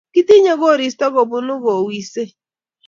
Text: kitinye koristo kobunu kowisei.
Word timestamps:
kitinye 0.13 0.53
koristo 0.61 1.05
kobunu 1.13 1.53
kowisei. 1.63 2.31